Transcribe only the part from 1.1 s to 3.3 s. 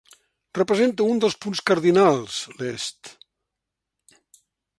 un dels punts cardinals, l'est.